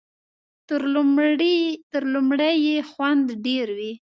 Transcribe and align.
تر 1.91 2.03
لومړي 2.23 2.51
یې 2.67 2.77
خوند 2.89 3.27
ډېر 3.45 3.67
وي. 3.77 3.93